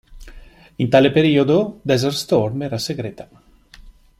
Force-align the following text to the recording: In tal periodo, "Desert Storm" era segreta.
In 0.83 0.89
tal 0.89 1.11
periodo, 1.11 1.79
"Desert 1.83 2.15
Storm" 2.15 2.63
era 2.63 2.79
segreta. 2.79 3.29